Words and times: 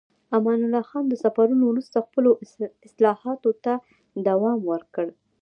امان 0.35 0.59
الله 0.65 0.81
خان 0.91 1.03
د 1.09 1.13
سفرونو 1.23 1.63
وروسته 1.67 2.05
خپلو 2.07 2.29
اصلاحاتو 2.87 3.49
ته 3.63 3.73
دوام 4.27 4.59
ورکړ. 4.71 5.05